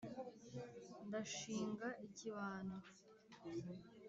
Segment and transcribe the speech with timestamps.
[1.07, 2.77] Ndashinga ikibando